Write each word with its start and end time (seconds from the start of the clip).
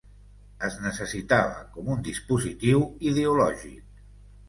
Es 0.67 0.77
necessitava 0.85 1.61
com 1.77 1.93
un 1.99 2.03
dispositiu 2.09 2.85
ideològic. 3.13 4.05